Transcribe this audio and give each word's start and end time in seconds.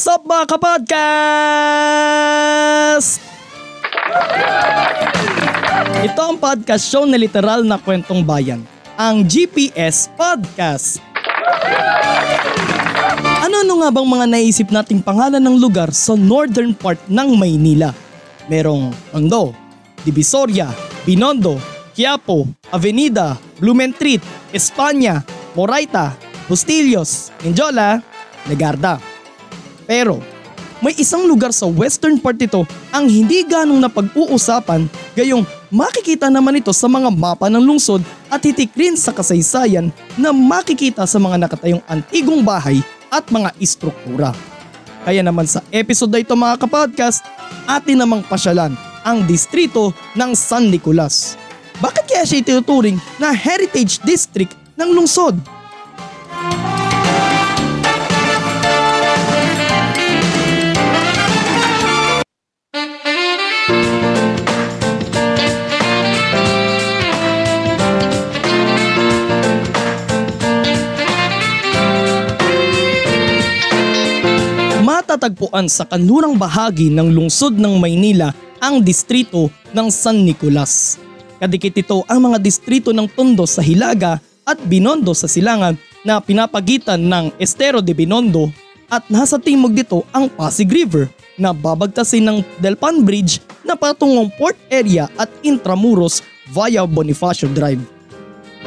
What 0.00 0.08
is 0.08 0.16
up 0.16 0.24
mga 0.24 0.48
kapodcast? 0.56 1.00
Ito 6.08 6.20
ang 6.24 6.40
podcast 6.40 6.88
show 6.88 7.04
na 7.04 7.20
literal 7.20 7.68
na 7.68 7.76
kwentong 7.76 8.24
bayan, 8.24 8.64
ang 8.96 9.28
GPS 9.28 10.08
Podcast. 10.16 11.04
Ano-ano 13.44 13.84
nga 13.84 13.92
bang 13.92 14.08
mga 14.08 14.26
naisip 14.32 14.72
nating 14.72 15.04
pangalan 15.04 15.44
ng 15.44 15.60
lugar 15.60 15.92
sa 15.92 16.16
northern 16.16 16.72
part 16.72 16.96
ng 17.04 17.36
Maynila? 17.36 17.92
Merong 18.48 18.96
Tondo, 19.12 19.52
Divisoria, 20.00 20.72
Binondo, 21.04 21.60
Quiapo, 21.92 22.48
Avenida, 22.72 23.36
Blumentritt, 23.60 24.24
Espanya, 24.48 25.20
Moraita, 25.52 26.16
Bustillos, 26.48 27.36
Menjola, 27.44 28.00
Legarda. 28.48 29.09
Pero, 29.90 30.22
may 30.78 30.94
isang 30.94 31.26
lugar 31.26 31.50
sa 31.50 31.66
western 31.66 32.22
part 32.22 32.38
nito 32.38 32.62
ang 32.94 33.10
hindi 33.10 33.42
ganong 33.42 33.82
napag-uusapan 33.82 34.86
gayong 35.18 35.42
makikita 35.66 36.30
naman 36.30 36.62
ito 36.62 36.70
sa 36.70 36.86
mga 36.86 37.10
mapa 37.10 37.50
ng 37.50 37.58
lungsod 37.58 37.98
at 38.30 38.38
hitik 38.38 38.70
rin 38.78 38.94
sa 38.94 39.10
kasaysayan 39.10 39.90
na 40.14 40.30
makikita 40.30 41.02
sa 41.10 41.18
mga 41.18 41.42
nakatayong 41.42 41.82
antigong 41.90 42.46
bahay 42.46 42.78
at 43.10 43.26
mga 43.34 43.50
istruktura. 43.58 44.30
Kaya 45.02 45.26
naman 45.26 45.50
sa 45.50 45.58
episode 45.74 46.14
na 46.14 46.22
ito 46.22 46.38
mga 46.38 46.62
kapodcast, 46.62 47.26
atin 47.66 47.98
namang 47.98 48.22
pasyalan 48.22 48.70
ang 49.02 49.26
distrito 49.26 49.90
ng 50.14 50.38
San 50.38 50.70
Nicolas. 50.70 51.34
Bakit 51.82 52.04
kaya 52.06 52.22
siya 52.22 52.46
itinuturing 52.46 52.96
na 53.18 53.34
heritage 53.34 53.98
district 54.06 54.54
ng 54.78 54.94
lungsod? 54.94 55.59
Matatagpuan 75.30 75.70
sa 75.70 75.86
kanlurang 75.86 76.34
bahagi 76.34 76.90
ng 76.90 77.14
lungsod 77.14 77.54
ng 77.54 77.78
Maynila 77.78 78.34
ang 78.58 78.82
distrito 78.82 79.48
ng 79.70 79.88
San 79.88 80.26
Nicolas. 80.26 80.98
Kadikit 81.40 81.72
ito 81.72 82.04
ang 82.04 82.20
mga 82.30 82.38
distrito 82.42 82.90
ng 82.92 83.08
Tondo 83.08 83.46
sa 83.46 83.62
Hilaga 83.64 84.20
at 84.44 84.58
Binondo 84.66 85.14
sa 85.14 85.30
Silangan 85.30 85.78
na 86.04 86.20
pinapagitan 86.20 87.00
ng 87.00 87.32
Estero 87.40 87.80
de 87.80 87.94
Binondo 87.96 88.52
at 88.90 89.06
nasa 89.08 89.38
timog 89.38 89.72
dito 89.72 90.04
ang 90.10 90.26
Pasig 90.28 90.68
River 90.68 91.08
na 91.40 91.54
babagtasin 91.54 92.26
ng 92.26 92.38
Delpan 92.60 93.06
Bridge 93.06 93.40
na 93.64 93.78
patungong 93.78 94.28
port 94.36 94.58
area 94.68 95.08
at 95.16 95.30
Intramuros 95.46 96.20
via 96.50 96.84
Bonifacio 96.84 97.48
Drive. 97.54 97.80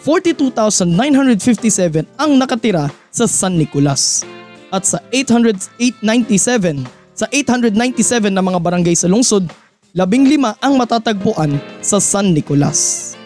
42,957 0.06 2.06
ang 2.16 2.32
nakatira 2.38 2.94
sa 3.10 3.26
San 3.26 3.58
Nicolas. 3.58 4.22
At 4.70 4.86
sa 4.86 5.02
897, 5.10 6.86
sa 7.18 7.26
897 7.34 8.30
na 8.30 8.46
mga 8.46 8.62
barangay 8.62 8.94
sa 8.94 9.10
lungsod, 9.10 9.50
15 9.98 10.62
ang 10.62 10.78
matatagpuan 10.78 11.58
sa 11.82 11.98
San 11.98 12.38
Nicolas. 12.38 13.17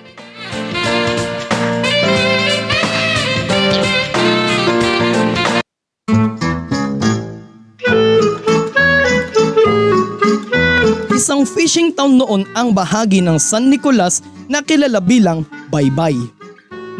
Isang 11.41 11.57
fishing 11.57 11.89
town 11.89 12.21
noon 12.21 12.45
ang 12.53 12.69
bahagi 12.69 13.17
ng 13.17 13.41
San 13.41 13.65
Nicolas 13.65 14.21
na 14.45 14.61
kilala 14.61 15.01
bilang 15.01 15.41
Baybay. 15.73 16.13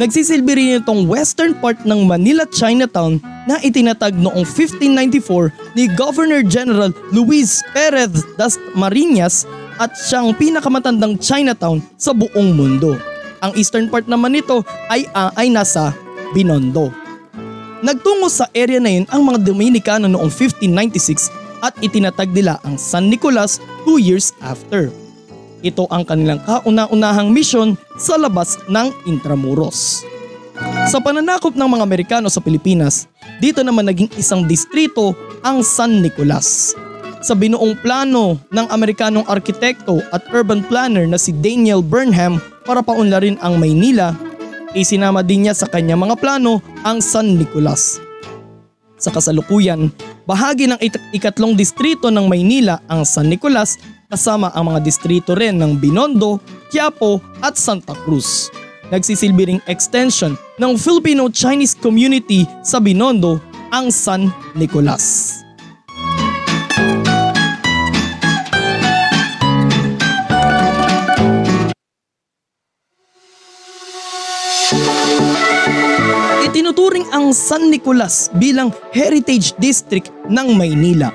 Nagsisilbi 0.02 0.58
rin 0.58 0.82
itong 0.82 1.06
western 1.06 1.54
part 1.62 1.78
ng 1.86 2.10
Manila 2.10 2.50
Chinatown 2.50 3.22
na 3.46 3.62
itinatag 3.62 4.18
noong 4.18 4.42
1594 4.42 5.78
ni 5.78 5.86
Governor 5.94 6.42
General 6.42 6.90
Luis 7.14 7.62
Perez 7.70 8.26
das 8.34 8.58
Marinas 8.74 9.46
at 9.78 9.94
siyang 10.10 10.34
pinakamatandang 10.34 11.22
Chinatown 11.22 11.78
sa 12.02 12.10
buong 12.10 12.58
mundo. 12.58 12.98
Ang 13.46 13.54
eastern 13.54 13.94
part 13.94 14.10
naman 14.10 14.34
nito 14.34 14.66
ay, 14.90 15.06
ah, 15.14 15.30
ay 15.38 15.54
nasa 15.54 15.94
Binondo. 16.34 16.90
Nagtungo 17.86 18.26
sa 18.26 18.50
area 18.58 18.82
na 18.82 18.90
yun 18.90 19.06
ang 19.06 19.22
mga 19.22 19.38
Dominicano 19.46 20.10
noong 20.10 20.34
1596 20.34 21.30
at 21.62 21.78
itinatag 21.80 22.34
nila 22.34 22.58
ang 22.66 22.76
San 22.76 23.08
Nicolas 23.08 23.62
two 23.86 24.02
years 24.02 24.34
after. 24.42 24.90
Ito 25.62 25.86
ang 25.94 26.04
kanilang 26.10 26.42
kauna-unahang 26.42 27.30
misyon 27.30 27.78
sa 27.96 28.18
labas 28.18 28.58
ng 28.66 28.90
Intramuros. 29.06 30.02
Sa 30.90 30.98
pananakop 31.02 31.54
ng 31.54 31.70
mga 31.70 31.86
Amerikano 31.86 32.28
sa 32.30 32.42
Pilipinas, 32.42 33.06
dito 33.38 33.62
naman 33.62 33.86
naging 33.86 34.10
isang 34.18 34.46
distrito 34.46 35.14
ang 35.46 35.62
San 35.62 36.02
Nicolas. 36.02 36.74
Sa 37.22 37.38
binuong 37.38 37.78
plano 37.86 38.42
ng 38.50 38.68
Amerikanong 38.74 39.30
arkitekto 39.30 40.02
at 40.10 40.26
urban 40.34 40.66
planner 40.66 41.06
na 41.06 41.22
si 41.22 41.30
Daniel 41.30 41.86
Burnham 41.86 42.42
para 42.66 42.82
paunlarin 42.82 43.38
ang 43.46 43.62
Maynila, 43.62 44.18
isinama 44.74 45.22
din 45.22 45.46
niya 45.46 45.54
sa 45.54 45.70
kanyang 45.70 46.02
mga 46.02 46.18
plano 46.18 46.66
ang 46.82 46.98
San 46.98 47.38
Nicolas. 47.38 48.02
Sa 49.02 49.10
kasalukuyan, 49.10 49.90
bahagi 50.30 50.70
ng 50.70 50.78
ikatlong 51.10 51.58
distrito 51.58 52.14
ng 52.14 52.30
Maynila 52.30 52.86
ang 52.86 53.02
San 53.02 53.34
Nicolas 53.34 53.82
kasama 54.06 54.54
ang 54.54 54.70
mga 54.70 54.80
distrito 54.86 55.34
rin 55.34 55.58
ng 55.58 55.82
Binondo, 55.82 56.38
Quiapo 56.70 57.18
at 57.42 57.58
Santa 57.58 57.98
Cruz. 58.06 58.54
Nagsisilbi 58.94 59.44
ring 59.50 59.62
extension 59.66 60.38
ng 60.62 60.78
Filipino-Chinese 60.78 61.82
community 61.82 62.46
sa 62.62 62.78
Binondo 62.78 63.42
ang 63.74 63.90
San 63.90 64.30
Nicolas. 64.54 65.42
Itinuturing 76.82 77.14
ang 77.14 77.30
San 77.30 77.70
Nicolas 77.70 78.34
bilang 78.42 78.74
heritage 78.90 79.54
district 79.62 80.10
ng 80.26 80.58
Maynila. 80.58 81.14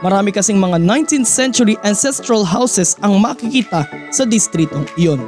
Marami 0.00 0.32
kasing 0.32 0.56
mga 0.56 0.80
19th 0.80 1.28
century 1.28 1.76
ancestral 1.84 2.48
houses 2.48 2.96
ang 3.04 3.20
makikita 3.20 3.84
sa 4.08 4.24
distritong 4.24 4.88
iyon. 4.96 5.20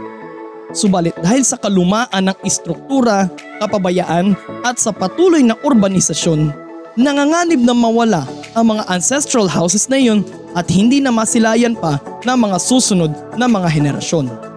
Subalit 0.73 1.13
dahil 1.21 1.45
sa 1.45 1.61
kalumaan 1.61 2.33
ng 2.33 2.37
istruktura, 2.49 3.29
kapabayaan 3.61 4.33
at 4.65 4.81
sa 4.81 4.89
patuloy 4.89 5.45
na 5.45 5.53
urbanisasyon, 5.61 6.49
nanganganib 6.97 7.61
na 7.61 7.77
mawala 7.77 8.25
ang 8.57 8.73
mga 8.73 8.89
ancestral 8.89 9.53
houses 9.53 9.85
na 9.93 10.01
iyon 10.01 10.25
at 10.57 10.65
hindi 10.73 10.97
na 10.97 11.13
masilayan 11.13 11.77
pa 11.77 12.01
ng 12.25 12.39
mga 12.41 12.57
susunod 12.57 13.13
na 13.37 13.45
mga 13.45 13.69
henerasyon. 13.69 14.48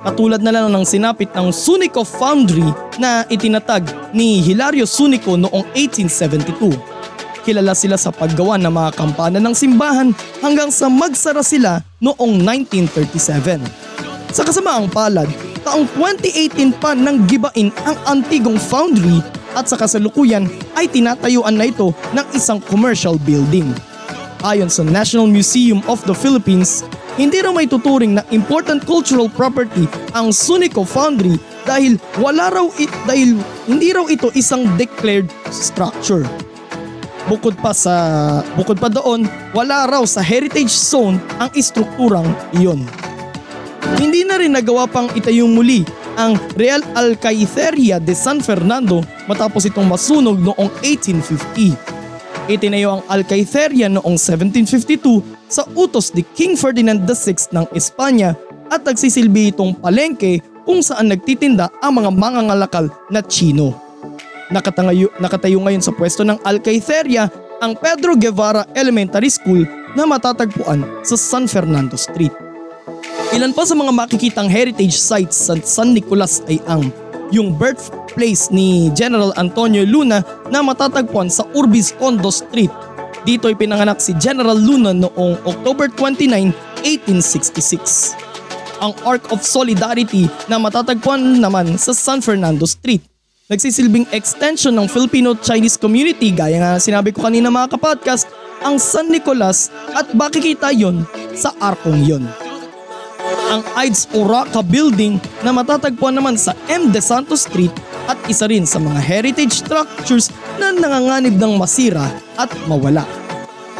Katulad 0.00 0.40
na 0.40 0.48
lang 0.48 0.72
ng 0.72 0.80
sinapit 0.88 1.28
ng 1.36 1.52
Sunico 1.52 2.08
Foundry 2.08 2.64
na 2.96 3.28
itinatag 3.28 3.84
ni 4.16 4.40
Hilario 4.40 4.88
Sunico 4.88 5.36
noong 5.36 5.68
1872. 5.76 6.72
Kilala 7.44 7.76
sila 7.76 8.00
sa 8.00 8.08
paggawa 8.08 8.56
ng 8.56 8.72
mga 8.72 8.96
kampana 8.96 9.36
ng 9.36 9.52
simbahan 9.52 10.16
hanggang 10.40 10.72
sa 10.72 10.88
magsara 10.88 11.44
sila 11.44 11.84
noong 12.00 12.40
1937. 12.72 13.60
Sa 14.32 14.40
kasamaang 14.40 14.88
palad, 14.88 15.28
taong 15.68 15.84
2018 15.92 16.80
pa 16.80 16.96
nang 16.96 17.20
gibain 17.28 17.68
ang 17.84 17.96
antigong 18.08 18.56
foundry 18.56 19.20
at 19.52 19.68
sa 19.68 19.76
kasalukuyan 19.76 20.48
ay 20.80 20.88
tinatayuan 20.88 21.60
na 21.60 21.68
ito 21.68 21.92
ng 22.16 22.26
isang 22.32 22.56
commercial 22.72 23.20
building. 23.20 23.68
Ayon 24.40 24.72
sa 24.72 24.80
National 24.80 25.28
Museum 25.28 25.84
of 25.84 26.00
the 26.08 26.16
Philippines, 26.16 26.88
hindi 27.18 27.42
raw 27.42 27.50
may 27.50 27.66
tuturing 27.66 28.14
na 28.18 28.22
important 28.30 28.86
cultural 28.86 29.26
property 29.26 29.90
ang 30.14 30.30
Sunico 30.30 30.86
Foundry 30.86 31.40
dahil 31.66 31.98
wala 32.22 32.50
raw 32.54 32.66
it 32.78 32.92
dahil 33.06 33.34
hindi 33.66 33.90
raw 33.90 34.06
ito 34.06 34.30
isang 34.38 34.66
declared 34.78 35.26
structure. 35.50 36.22
Bukod 37.26 37.54
pa 37.58 37.70
sa 37.70 37.94
bukod 38.58 38.78
pa 38.78 38.90
doon, 38.90 39.26
wala 39.54 39.86
raw 39.86 40.02
sa 40.02 40.18
heritage 40.22 40.70
zone 40.70 41.18
ang 41.38 41.50
istrukturang 41.54 42.26
iyon. 42.58 42.82
Hindi 43.98 44.26
na 44.26 44.38
rin 44.38 44.54
nagawa 44.54 44.86
pang 44.86 45.10
itayong 45.14 45.50
muli 45.50 45.86
ang 46.18 46.34
Real 46.58 46.82
Alcaiceria 46.94 48.02
de 48.02 48.14
San 48.18 48.42
Fernando 48.42 49.02
matapos 49.30 49.66
itong 49.66 49.86
masunog 49.86 50.42
noong 50.42 50.70
1850. 50.82 52.50
Itinayo 52.50 52.98
ang 52.98 53.02
Alcaiceria 53.06 53.86
noong 53.86 54.18
1752 54.18 55.39
sa 55.50 55.66
utos 55.74 56.14
ni 56.14 56.22
King 56.22 56.54
Ferdinand 56.54 57.02
VI 57.04 57.50
ng 57.50 57.66
Espanya 57.74 58.38
at 58.70 58.86
nagsisilbi 58.86 59.50
itong 59.50 59.74
palengke 59.76 60.38
kung 60.62 60.80
saan 60.80 61.10
nagtitinda 61.10 61.66
ang 61.82 61.98
mga 61.98 62.10
mangangalakal 62.14 62.86
na 63.10 63.18
Chino. 63.26 63.74
Nakatayo, 64.54 65.10
nakatayo 65.18 65.58
ngayon 65.58 65.82
sa 65.82 65.90
pwesto 65.90 66.22
ng 66.22 66.38
Alcaiceria 66.46 67.26
ang 67.58 67.74
Pedro 67.74 68.14
Guevara 68.14 68.64
Elementary 68.78 69.28
School 69.28 69.66
na 69.98 70.06
matatagpuan 70.06 70.86
sa 71.02 71.18
San 71.18 71.50
Fernando 71.50 71.98
Street. 71.98 72.32
Ilan 73.30 73.54
pa 73.54 73.62
sa 73.62 73.78
mga 73.78 73.94
makikitang 73.94 74.50
heritage 74.50 74.94
sites 74.94 75.50
sa 75.50 75.54
San 75.62 75.94
Nicolas 75.94 76.42
ay 76.50 76.58
ang 76.66 76.90
yung 77.30 77.54
birthplace 77.54 78.50
ni 78.50 78.90
General 78.90 79.30
Antonio 79.38 79.86
Luna 79.86 80.22
na 80.50 80.66
matatagpuan 80.66 81.30
sa 81.30 81.46
Urbis 81.54 81.94
Condo 81.94 82.34
Street. 82.34 82.70
Dito 83.20 83.52
ay 83.52 83.56
pinanganak 83.56 84.00
si 84.00 84.16
General 84.16 84.56
Luna 84.56 84.96
noong 84.96 85.44
October 85.44 85.92
29, 85.92 86.56
1866. 86.84 88.16
Ang 88.80 88.96
Ark 89.04 89.28
of 89.28 89.44
Solidarity 89.44 90.24
na 90.48 90.56
matatagpuan 90.56 91.36
naman 91.36 91.76
sa 91.76 91.92
San 91.92 92.24
Fernando 92.24 92.64
Street. 92.64 93.04
Nagsisilbing 93.52 94.08
extension 94.14 94.72
ng 94.72 94.88
Filipino-Chinese 94.88 95.76
community 95.76 96.32
gaya 96.32 96.56
nga 96.62 96.72
sinabi 96.80 97.12
ko 97.12 97.28
kanina 97.28 97.52
mga 97.52 97.76
kapodcast, 97.76 98.30
ang 98.64 98.80
San 98.80 99.12
Nicolas 99.12 99.68
at 99.92 100.16
makikita 100.16 100.72
yon 100.72 101.04
sa 101.36 101.52
arkong 101.60 102.00
yon 102.00 102.24
ang 103.50 103.66
Ides 103.74 104.06
Oraca 104.14 104.62
Building 104.62 105.18
na 105.42 105.50
matatagpuan 105.50 106.14
naman 106.14 106.38
sa 106.38 106.54
M. 106.70 106.94
De 106.94 107.02
Santos 107.02 107.50
Street 107.50 107.74
at 108.06 108.14
isa 108.30 108.46
rin 108.46 108.62
sa 108.62 108.78
mga 108.78 109.02
heritage 109.02 109.66
structures 109.66 110.30
na 110.60 110.76
nanganganib 110.76 111.40
ng 111.40 111.56
masira 111.56 112.04
at 112.36 112.52
mawala. 112.68 113.08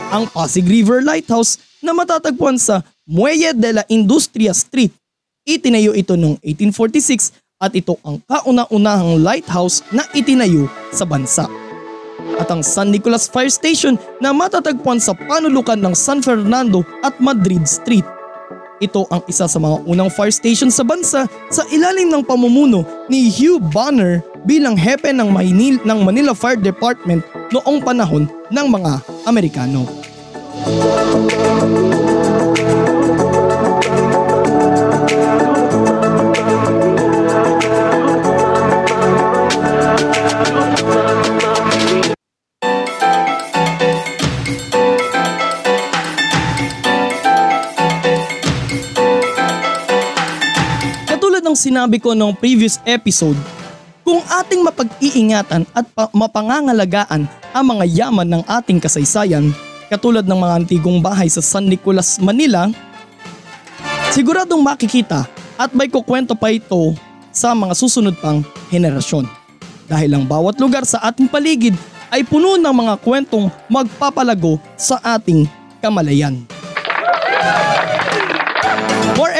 Ang 0.09 0.25
Pasig 0.33 0.65
River 0.65 1.05
Lighthouse 1.05 1.61
na 1.85 1.93
matatagpuan 1.93 2.57
sa 2.57 2.81
Muelle 3.05 3.53
de 3.53 3.77
la 3.77 3.85
Industria 3.93 4.57
Street. 4.57 4.91
Itinayo 5.45 5.93
ito 5.93 6.17
noong 6.17 6.41
1846 6.41 7.37
at 7.61 7.77
ito 7.77 8.01
ang 8.01 8.17
kauna-unahang 8.25 9.21
lighthouse 9.21 9.85
na 9.93 10.09
itinayo 10.17 10.73
sa 10.89 11.05
bansa. 11.05 11.45
At 12.41 12.49
ang 12.49 12.65
San 12.65 12.89
Nicolas 12.89 13.29
Fire 13.29 13.53
Station 13.53 14.01
na 14.17 14.33
matatagpuan 14.33 15.05
sa 15.05 15.13
panulukan 15.13 15.77
ng 15.77 15.93
San 15.93 16.25
Fernando 16.25 16.81
at 17.05 17.21
Madrid 17.21 17.69
Street 17.69 18.09
ito 18.81 19.05
ang 19.13 19.21
isa 19.29 19.45
sa 19.45 19.61
mga 19.61 19.85
unang 19.85 20.09
fire 20.09 20.33
station 20.33 20.73
sa 20.73 20.81
bansa 20.81 21.29
sa 21.53 21.63
ilalim 21.69 22.09
ng 22.09 22.25
pamumuno 22.25 22.83
ni 23.13 23.29
Hugh 23.29 23.61
Bonner 23.61 24.25
bilang 24.45 24.77
hepe 24.77 25.13
ng, 25.13 25.29
Manil 25.29 25.81
ng 25.83 25.99
Manila 26.05 26.33
Fire 26.33 26.61
Department 26.61 27.25
noong 27.53 27.83
panahon 27.85 28.25
ng 28.49 28.67
mga 28.67 28.93
Amerikano. 29.29 29.85
ng 51.51 51.59
sinabi 51.59 51.99
ko 51.99 52.15
noong 52.15 52.39
previous 52.39 52.79
episode, 52.87 53.35
kung 54.03 54.21
ating 54.25 54.65
mapag-iingatan 54.65 55.63
at 55.71 55.87
pa- 55.95 56.11
mapangangalagaan 56.11 57.29
ang 57.55 57.65
mga 57.65 57.85
yaman 57.87 58.29
ng 58.29 58.43
ating 58.47 58.79
kasaysayan, 58.83 59.55
katulad 59.91 60.27
ng 60.27 60.39
mga 60.39 60.55
antigong 60.65 60.99
bahay 60.99 61.27
sa 61.27 61.43
San 61.43 61.67
Nicolas, 61.67 62.19
Manila, 62.23 62.71
siguradong 64.11 64.63
makikita 64.63 65.27
at 65.55 65.71
may 65.77 65.87
kukwento 65.87 66.35
pa 66.35 66.51
ito 66.51 66.95
sa 67.31 67.55
mga 67.55 67.75
susunod 67.79 68.19
pang 68.19 68.43
henerasyon. 68.75 69.27
Dahil 69.87 70.11
ang 70.15 70.25
bawat 70.27 70.59
lugar 70.59 70.87
sa 70.87 71.03
ating 71.07 71.31
paligid 71.31 71.75
ay 72.11 72.27
puno 72.27 72.59
ng 72.59 72.75
mga 72.75 72.95
kwentong 73.03 73.47
magpapalago 73.71 74.59
sa 74.75 74.99
ating 75.03 75.47
kamalayan. 75.79 76.50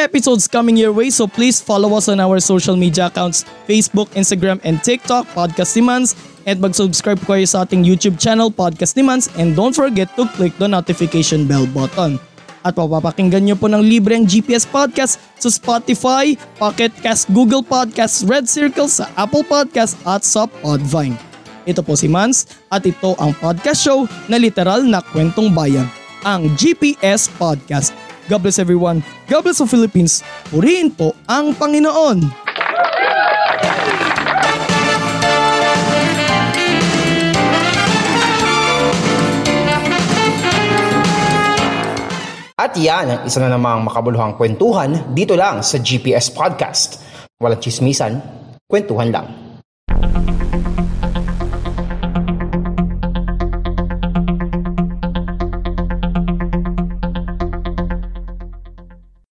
Episodes 0.01 0.49
coming 0.49 0.77
your 0.77 0.93
way 0.93 1.13
so 1.13 1.29
please 1.29 1.61
follow 1.61 1.93
us 1.97 2.09
on 2.09 2.19
our 2.19 2.41
social 2.41 2.75
media 2.75 3.13
accounts 3.13 3.45
Facebook, 3.69 4.09
Instagram, 4.17 4.57
and 4.65 4.81
TikTok, 4.81 5.29
Podcast 5.37 5.77
Demands, 5.77 6.17
and 6.49 6.59
mag-subscribe 6.59 7.21
po 7.21 7.37
kayo 7.37 7.45
sa 7.45 7.69
ating 7.69 7.85
YouTube 7.85 8.17
channel, 8.17 8.49
Podcast 8.49 8.97
Demands, 8.97 9.29
and 9.37 9.53
don't 9.53 9.77
forget 9.77 10.09
to 10.17 10.25
click 10.35 10.57
the 10.57 10.67
notification 10.67 11.45
bell 11.45 11.69
button. 11.71 12.17
At 12.61 12.77
mapapakinggan 12.77 13.49
nyo 13.49 13.57
po 13.57 13.73
ng 13.73 13.81
libre 13.81 14.17
ang 14.17 14.29
GPS 14.29 14.69
Podcast 14.69 15.17
sa 15.41 15.49
Spotify, 15.49 16.37
Pocket 16.61 16.93
Cast, 17.01 17.33
Google 17.33 17.65
Podcasts, 17.65 18.21
Red 18.27 18.51
Circle, 18.51 18.89
sa 18.89 19.09
Apple 19.17 19.45
Podcast 19.45 19.97
at 20.05 20.25
sa 20.25 20.45
Podvine. 20.45 21.17
Ito 21.65 21.81
po 21.85 21.97
si 21.97 22.09
Mans 22.09 22.49
at 22.73 22.85
ito 22.85 23.15
ang 23.21 23.37
podcast 23.37 23.81
show 23.85 24.09
na 24.29 24.41
literal 24.41 24.85
na 24.85 25.05
kwentong 25.05 25.53
bayan, 25.53 25.87
ang 26.25 26.49
GPS 26.57 27.33
Podcast. 27.39 28.10
God 28.31 28.47
bless 28.47 28.63
everyone. 28.63 29.03
God 29.27 29.43
bless 29.43 29.59
the 29.59 29.67
Philippines. 29.67 30.23
Purihin 30.55 30.95
po 30.95 31.19
ang 31.27 31.51
Panginoon. 31.51 32.31
At 42.55 42.77
yan 42.79 43.11
ang 43.11 43.21
isa 43.27 43.43
na 43.43 43.51
namang 43.51 43.83
makabuluhang 43.83 44.39
kwentuhan 44.39 45.11
dito 45.11 45.35
lang 45.35 45.67
sa 45.67 45.83
GPS 45.83 46.31
Podcast. 46.31 47.03
Walang 47.43 47.59
chismisan, 47.59 48.23
kwentuhan 48.71 49.11
lang. 49.11 49.40